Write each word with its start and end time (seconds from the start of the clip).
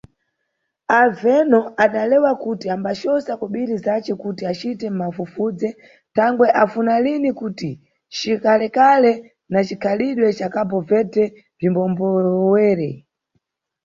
Alveno 0.99 1.59
adalewa 1.83 2.31
kuti 2.43 2.65
ambacosa 2.75 3.31
kubiri 3.41 3.75
zace 3.85 4.11
kuti 4.23 4.43
acite 4.51 4.85
mafufudze, 4.99 5.69
thangwe 6.15 6.47
anfunalini 6.61 7.29
kuti 7.39 7.69
cikalekale 8.17 9.11
na 9.51 9.59
cikhalidwe 9.67 10.27
ca 10.37 10.47
Cabo 10.53 10.77
Verde 10.87 11.25
bzwimbombowere. 11.57 12.89